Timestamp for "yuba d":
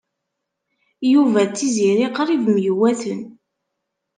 1.11-1.51